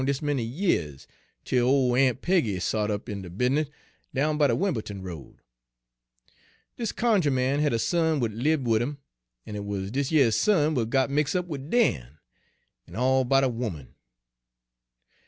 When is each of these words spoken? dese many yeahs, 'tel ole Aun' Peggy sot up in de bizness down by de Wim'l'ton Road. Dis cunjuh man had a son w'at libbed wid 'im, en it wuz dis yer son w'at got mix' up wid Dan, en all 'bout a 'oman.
dese 0.03 0.23
many 0.23 0.41
yeahs, 0.41 1.05
'tel 1.45 1.67
ole 1.67 1.95
Aun' 1.95 2.15
Peggy 2.15 2.59
sot 2.59 2.89
up 2.89 3.07
in 3.07 3.21
de 3.21 3.29
bizness 3.29 3.69
down 4.15 4.35
by 4.35 4.47
de 4.47 4.55
Wim'l'ton 4.55 5.03
Road. 5.03 5.43
Dis 6.75 6.91
cunjuh 6.91 7.31
man 7.31 7.59
had 7.59 7.71
a 7.71 7.77
son 7.77 8.15
w'at 8.19 8.35
libbed 8.35 8.65
wid 8.65 8.81
'im, 8.81 8.97
en 9.45 9.55
it 9.55 9.63
wuz 9.63 9.91
dis 9.91 10.11
yer 10.11 10.31
son 10.31 10.73
w'at 10.73 10.89
got 10.89 11.11
mix' 11.11 11.35
up 11.35 11.45
wid 11.45 11.69
Dan, 11.69 12.17
en 12.87 12.95
all 12.95 13.23
'bout 13.25 13.43
a 13.43 13.47
'oman. 13.47 13.93